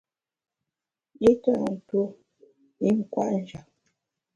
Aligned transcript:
I 1.29 1.31
tâ 1.41 1.53
ntuo 1.73 2.03
i 2.87 2.89
nkwet 2.97 3.33
njap. 3.41 3.67